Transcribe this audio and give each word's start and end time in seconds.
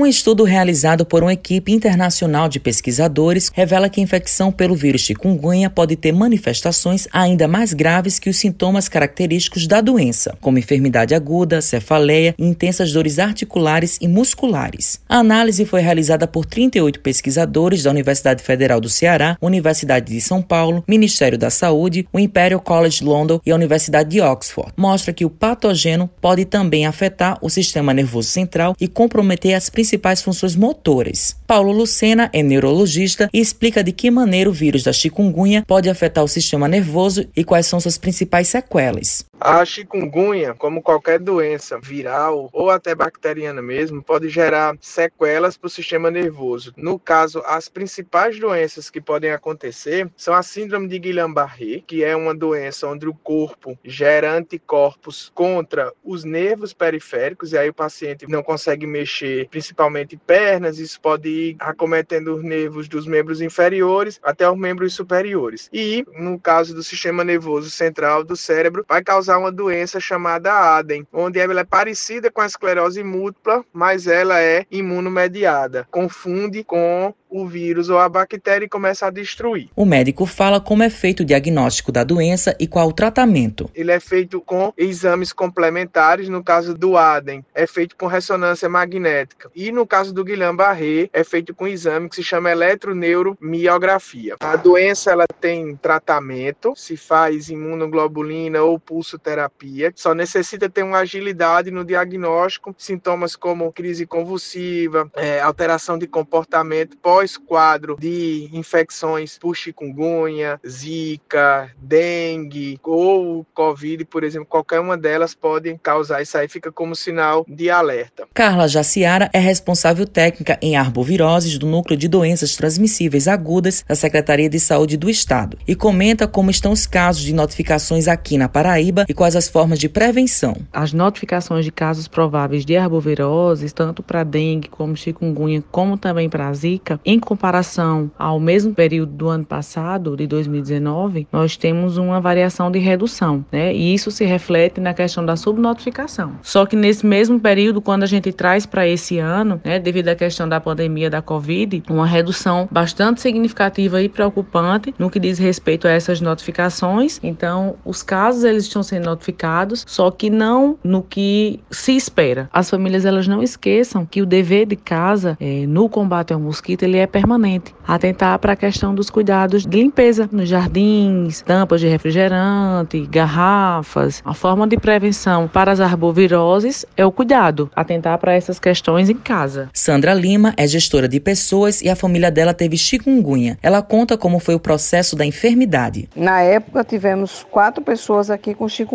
Um 0.00 0.06
estudo 0.06 0.44
realizado 0.44 1.04
por 1.04 1.24
uma 1.24 1.32
equipe 1.32 1.72
internacional 1.72 2.48
de 2.48 2.60
pesquisadores 2.60 3.50
revela 3.52 3.88
que 3.88 4.00
a 4.00 4.04
infecção 4.04 4.52
pelo 4.52 4.76
vírus 4.76 5.00
chikungunya 5.00 5.68
pode 5.68 5.96
ter 5.96 6.12
manifestações 6.12 7.08
ainda 7.12 7.48
mais 7.48 7.72
graves 7.72 8.16
que 8.16 8.30
os 8.30 8.36
sintomas 8.36 8.88
característicos 8.88 9.66
da 9.66 9.80
doença, 9.80 10.38
como 10.40 10.56
enfermidade 10.56 11.16
aguda, 11.16 11.60
cefaleia 11.60 12.32
e 12.38 12.46
intensas 12.46 12.92
dores 12.92 13.18
articulares 13.18 13.98
e 14.00 14.06
musculares. 14.06 15.00
A 15.08 15.16
análise 15.16 15.64
foi 15.64 15.80
realizada 15.80 16.28
por 16.28 16.46
38 16.46 17.00
pesquisadores 17.00 17.82
da 17.82 17.90
Universidade 17.90 18.40
Federal 18.40 18.80
do 18.80 18.88
Ceará, 18.88 19.36
Universidade 19.42 20.12
de 20.12 20.20
São 20.20 20.40
Paulo, 20.40 20.84
Ministério 20.86 21.36
da 21.36 21.50
Saúde, 21.50 22.06
o 22.12 22.20
Imperial 22.20 22.60
College 22.60 23.02
London 23.02 23.40
e 23.44 23.50
a 23.50 23.56
Universidade 23.56 24.10
de 24.10 24.20
Oxford. 24.20 24.70
Mostra 24.76 25.12
que 25.12 25.24
o 25.24 25.30
patógeno 25.30 26.08
pode 26.20 26.44
também 26.44 26.86
afetar 26.86 27.36
o 27.42 27.50
sistema 27.50 27.92
nervoso 27.92 28.28
central 28.28 28.76
e 28.80 28.86
comprometer 28.86 29.54
as 29.54 29.68
principais 29.68 29.87
principais 29.88 30.20
funções 30.20 30.54
motoras. 30.54 31.34
Paulo 31.46 31.72
Lucena 31.72 32.28
é 32.34 32.42
neurologista 32.42 33.30
e 33.32 33.40
explica 33.40 33.82
de 33.82 33.90
que 33.90 34.10
maneira 34.10 34.50
o 34.50 34.52
vírus 34.52 34.82
da 34.82 34.92
chikungunya 34.92 35.64
pode 35.66 35.88
afetar 35.88 36.22
o 36.22 36.28
sistema 36.28 36.68
nervoso 36.68 37.26
e 37.34 37.42
quais 37.42 37.66
são 37.66 37.80
suas 37.80 37.96
principais 37.96 38.48
sequelas. 38.48 39.24
A 39.40 39.64
chikungunya, 39.64 40.52
como 40.52 40.82
qualquer 40.82 41.20
doença 41.20 41.78
viral 41.78 42.50
ou 42.52 42.70
até 42.70 42.92
bacteriana 42.92 43.62
mesmo, 43.62 44.02
pode 44.02 44.28
gerar 44.28 44.76
sequelas 44.80 45.56
para 45.56 45.68
o 45.68 45.70
sistema 45.70 46.10
nervoso. 46.10 46.74
No 46.76 46.98
caso, 46.98 47.40
as 47.46 47.68
principais 47.68 48.38
doenças 48.38 48.90
que 48.90 49.00
podem 49.00 49.30
acontecer 49.30 50.10
são 50.16 50.34
a 50.34 50.42
síndrome 50.42 50.88
de 50.88 50.98
Guillain-Barré, 50.98 51.82
que 51.86 52.02
é 52.02 52.16
uma 52.16 52.34
doença 52.34 52.88
onde 52.88 53.06
o 53.06 53.14
corpo 53.14 53.78
gera 53.84 54.32
anticorpos 54.32 55.30
contra 55.32 55.92
os 56.02 56.24
nervos 56.24 56.72
periféricos 56.72 57.52
e 57.52 57.58
aí 57.58 57.68
o 57.68 57.74
paciente 57.74 58.26
não 58.28 58.42
consegue 58.42 58.88
mexer, 58.88 59.48
principalmente 59.48 60.16
pernas, 60.16 60.80
isso 60.80 61.00
pode 61.00 61.28
ir 61.28 61.56
acometendo 61.60 62.34
os 62.34 62.42
nervos 62.42 62.88
dos 62.88 63.06
membros 63.06 63.40
inferiores 63.40 64.18
até 64.20 64.50
os 64.50 64.58
membros 64.58 64.94
superiores. 64.94 65.70
E 65.72 66.04
no 66.18 66.40
caso 66.40 66.74
do 66.74 66.82
sistema 66.82 67.22
nervoso 67.22 67.70
central 67.70 68.24
do 68.24 68.36
cérebro, 68.36 68.84
vai 68.88 69.02
causar 69.02 69.27
causar 69.28 69.38
uma 69.38 69.52
doença 69.52 70.00
chamada 70.00 70.78
ADEM, 70.78 71.06
onde 71.12 71.38
ela 71.38 71.60
é 71.60 71.64
parecida 71.64 72.30
com 72.30 72.40
a 72.40 72.46
esclerose 72.46 73.04
múltipla, 73.04 73.62
mas 73.72 74.06
ela 74.06 74.40
é 74.40 74.64
imunomediada. 74.70 75.86
Confunde 75.90 76.64
com 76.64 77.12
o 77.30 77.46
vírus 77.46 77.90
ou 77.90 77.98
a 77.98 78.08
bactéria 78.08 78.64
e 78.64 78.68
começa 78.68 79.06
a 79.06 79.10
destruir. 79.10 79.68
O 79.76 79.84
médico 79.84 80.26
fala 80.26 80.60
como 80.60 80.82
é 80.82 80.90
feito 80.90 81.20
o 81.20 81.24
diagnóstico 81.24 81.92
da 81.92 82.02
doença 82.02 82.56
e 82.58 82.66
qual 82.66 82.88
o 82.88 82.92
tratamento. 82.92 83.70
Ele 83.74 83.92
é 83.92 84.00
feito 84.00 84.40
com 84.40 84.72
exames 84.76 85.32
complementares, 85.32 86.28
no 86.28 86.42
caso 86.42 86.74
do 86.74 86.96
ADEM, 86.96 87.44
é 87.54 87.66
feito 87.66 87.96
com 87.96 88.06
ressonância 88.06 88.68
magnética. 88.68 89.50
E 89.54 89.70
no 89.70 89.86
caso 89.86 90.12
do 90.12 90.24
Guillain-Barré, 90.24 91.10
é 91.12 91.22
feito 91.22 91.54
com 91.54 91.64
um 91.64 91.68
exame 91.68 92.08
que 92.08 92.16
se 92.16 92.22
chama 92.22 92.50
eletroneuromiografia. 92.50 94.36
A 94.40 94.56
doença 94.56 95.10
ela 95.10 95.26
tem 95.40 95.76
tratamento, 95.76 96.72
se 96.76 96.96
faz 96.96 97.48
imunoglobulina 97.48 98.62
ou 98.62 98.78
pulsoterapia, 99.18 99.92
só 99.94 100.14
necessita 100.14 100.68
ter 100.68 100.82
uma 100.82 100.98
agilidade 100.98 101.70
no 101.70 101.84
diagnóstico, 101.84 102.74
sintomas 102.78 103.36
como 103.36 103.72
crise 103.72 104.06
convulsiva, 104.06 105.10
é, 105.14 105.40
alteração 105.40 105.98
de 105.98 106.06
comportamento 106.06 106.96
pós-quadro 106.96 107.96
de 107.98 108.48
infecções 108.52 109.38
por 109.38 109.54
chikungunya, 109.54 110.60
zika, 110.66 111.70
dengue 111.76 112.78
ou 112.82 113.44
covid, 113.52 114.04
por 114.04 114.24
exemplo, 114.24 114.46
qualquer 114.46 114.80
uma 114.80 114.96
delas 114.96 115.34
pode 115.34 115.76
causar 115.82 116.22
isso 116.22 116.38
aí, 116.38 116.48
fica 116.48 116.70
como 116.72 116.94
sinal 116.94 117.44
de 117.48 117.68
alerta. 117.70 118.26
Carla 118.32 118.68
Jaciara 118.68 119.28
é 119.32 119.38
responsável 119.38 120.06
técnica 120.06 120.58
em 120.62 120.76
arboviroses 120.76 121.58
do 121.58 121.66
Núcleo 121.66 121.98
de 121.98 122.08
Doenças 122.08 122.56
Transmissíveis 122.56 123.28
Agudas 123.28 123.84
da 123.86 123.94
Secretaria 123.94 124.48
de 124.48 124.60
Saúde 124.60 124.96
do 124.96 125.10
Estado 125.10 125.58
e 125.66 125.74
comenta 125.74 126.26
como 126.26 126.50
estão 126.50 126.72
os 126.72 126.86
casos 126.86 127.22
de 127.22 127.32
notificações 127.32 128.08
aqui 128.08 128.38
na 128.38 128.48
Paraíba 128.48 129.04
e 129.08 129.14
quais 129.14 129.34
as 129.34 129.48
formas 129.48 129.78
de 129.78 129.88
prevenção. 129.88 130.54
As 130.72 130.92
notificações 130.92 131.64
de 131.64 131.72
casos 131.72 132.06
prováveis 132.06 132.64
de 132.64 132.76
arboviroses, 132.76 133.72
tanto 133.72 134.02
para 134.02 134.22
dengue 134.22 134.68
como 134.68 134.96
chikungunya, 134.96 135.62
como 135.70 135.96
também 135.96 136.28
para 136.28 136.52
zika, 136.52 137.00
em 137.04 137.18
comparação 137.18 138.10
ao 138.18 138.38
mesmo 138.38 138.74
período 138.74 139.12
do 139.12 139.28
ano 139.28 139.44
passado, 139.44 140.16
de 140.16 140.26
2019, 140.26 141.26
nós 141.32 141.56
temos 141.56 141.96
uma 141.96 142.20
variação 142.20 142.70
de 142.70 142.78
redução, 142.78 143.44
né? 143.50 143.74
E 143.74 143.94
isso 143.94 144.10
se 144.10 144.24
reflete 144.24 144.80
na 144.80 144.92
questão 144.92 145.24
da 145.24 145.36
subnotificação. 145.36 146.32
Só 146.42 146.66
que 146.66 146.76
nesse 146.76 147.06
mesmo 147.06 147.40
período, 147.40 147.80
quando 147.80 148.02
a 148.02 148.06
gente 148.06 148.32
traz 148.32 148.66
para 148.66 148.86
esse 148.86 149.18
ano, 149.18 149.60
né, 149.64 149.78
devido 149.78 150.08
à 150.08 150.14
questão 150.14 150.48
da 150.48 150.60
pandemia 150.60 151.08
da 151.08 151.22
Covid, 151.22 151.82
uma 151.88 152.06
redução 152.06 152.68
bastante 152.70 153.20
significativa 153.20 154.02
e 154.02 154.08
preocupante 154.08 154.94
no 154.98 155.08
que 155.08 155.20
diz 155.20 155.38
respeito 155.38 155.86
a 155.86 155.90
essas 155.90 156.20
notificações. 156.20 157.20
Então, 157.22 157.76
os 157.84 158.02
casos 158.02 158.44
eles 158.44 158.64
estão 158.64 158.82
sendo 158.82 158.97
notificados, 159.00 159.84
só 159.86 160.10
que 160.10 160.30
não 160.30 160.78
no 160.82 161.02
que 161.02 161.60
se 161.70 161.96
espera. 161.96 162.48
As 162.52 162.70
famílias 162.70 163.04
elas 163.04 163.26
não 163.26 163.42
esqueçam 163.42 164.06
que 164.06 164.22
o 164.22 164.26
dever 164.26 164.66
de 164.66 164.76
casa 164.76 165.36
é, 165.40 165.66
no 165.66 165.88
combate 165.88 166.32
ao 166.32 166.40
mosquito 166.40 166.82
ele 166.82 166.98
é 166.98 167.06
permanente. 167.06 167.74
Atentar 167.86 168.38
para 168.38 168.52
a 168.52 168.56
questão 168.56 168.94
dos 168.94 169.10
cuidados 169.10 169.64
de 169.64 169.78
limpeza 169.78 170.28
nos 170.30 170.48
jardins, 170.48 171.42
tampas 171.42 171.80
de 171.80 171.88
refrigerante, 171.88 173.06
garrafas. 173.06 174.22
A 174.24 174.34
forma 174.34 174.66
de 174.66 174.76
prevenção 174.76 175.48
para 175.48 175.72
as 175.72 175.80
arboviroses 175.80 176.84
é 176.96 177.04
o 177.04 177.12
cuidado. 177.12 177.70
Atentar 177.74 178.18
para 178.18 178.34
essas 178.34 178.58
questões 178.58 179.08
em 179.08 179.16
casa. 179.16 179.68
Sandra 179.72 180.14
Lima 180.14 180.54
é 180.56 180.66
gestora 180.66 181.08
de 181.08 181.20
pessoas 181.20 181.80
e 181.82 181.88
a 181.88 181.96
família 181.96 182.30
dela 182.30 182.54
teve 182.54 182.76
chikungunya. 182.76 183.58
Ela 183.62 183.82
conta 183.82 184.16
como 184.16 184.38
foi 184.38 184.54
o 184.54 184.60
processo 184.60 185.16
da 185.16 185.24
enfermidade. 185.24 186.08
Na 186.14 186.40
época 186.40 186.84
tivemos 186.84 187.46
quatro 187.50 187.82
pessoas 187.82 188.30
aqui 188.30 188.54
com 188.54 188.68
chikungunya. 188.68 188.87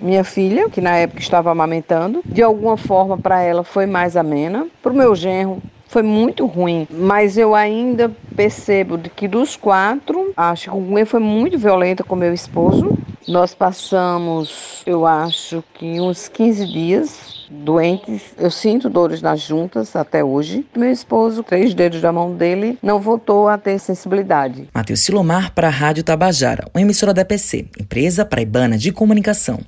Minha 0.00 0.24
filha, 0.24 0.68
que 0.68 0.80
na 0.80 0.96
época 0.96 1.20
estava 1.20 1.50
amamentando, 1.50 2.22
de 2.30 2.42
alguma 2.42 2.76
forma 2.76 3.16
para 3.16 3.40
ela 3.40 3.64
foi 3.64 3.86
mais 3.86 4.16
amena. 4.16 4.66
Para 4.82 4.92
o 4.92 4.96
meu 4.96 5.14
genro 5.14 5.58
foi 5.88 6.02
muito 6.02 6.46
ruim, 6.46 6.86
mas 6.90 7.36
eu 7.36 7.54
ainda 7.54 8.10
percebo 8.34 8.98
que 8.98 9.28
dos 9.28 9.56
quatro, 9.56 10.32
a 10.36 10.54
chikungunya 10.56 11.04
foi 11.04 11.20
muito 11.20 11.58
violenta 11.58 12.02
com 12.02 12.16
meu 12.16 12.32
esposo. 12.32 12.98
Nós 13.28 13.54
passamos, 13.54 14.82
eu 14.84 15.06
acho 15.06 15.62
que 15.74 16.00
uns 16.00 16.28
15 16.28 16.66
dias 16.66 17.42
doentes. 17.52 18.22
Eu 18.38 18.50
sinto 18.50 18.88
dores 18.88 19.20
nas 19.20 19.40
juntas 19.40 19.94
até 19.94 20.24
hoje. 20.24 20.66
Meu 20.76 20.90
esposo, 20.90 21.42
três 21.42 21.74
dedos 21.74 22.00
da 22.00 22.12
mão 22.12 22.34
dele, 22.34 22.78
não 22.82 23.00
voltou 23.00 23.48
a 23.48 23.58
ter 23.58 23.78
sensibilidade. 23.78 24.68
Matheus 24.74 25.00
Silomar 25.00 25.52
para 25.52 25.68
a 25.68 25.70
Rádio 25.70 26.02
Tabajara, 26.02 26.66
uma 26.74 26.80
emissora 26.80 27.12
da 27.12 27.22
EPC, 27.22 27.66
empresa 27.78 28.24
paraibana 28.24 28.78
de 28.78 28.90
comunicação. 28.90 29.60